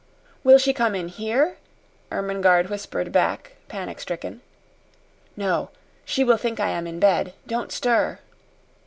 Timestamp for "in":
0.95-1.09, 6.87-6.99